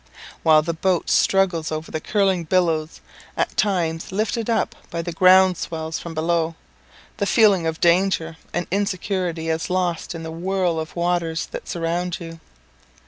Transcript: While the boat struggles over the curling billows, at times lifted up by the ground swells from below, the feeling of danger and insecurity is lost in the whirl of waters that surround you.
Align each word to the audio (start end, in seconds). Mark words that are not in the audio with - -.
While 0.41 0.63
the 0.63 0.73
boat 0.73 1.11
struggles 1.11 1.71
over 1.71 1.91
the 1.91 2.01
curling 2.01 2.45
billows, 2.45 3.01
at 3.37 3.55
times 3.55 4.11
lifted 4.11 4.49
up 4.49 4.75
by 4.89 5.03
the 5.03 5.11
ground 5.11 5.57
swells 5.57 5.99
from 5.99 6.15
below, 6.15 6.55
the 7.17 7.27
feeling 7.27 7.67
of 7.67 7.79
danger 7.79 8.37
and 8.51 8.65
insecurity 8.71 9.49
is 9.49 9.69
lost 9.69 10.15
in 10.15 10.23
the 10.23 10.31
whirl 10.31 10.79
of 10.79 10.95
waters 10.95 11.45
that 11.51 11.67
surround 11.67 12.19
you. 12.19 12.39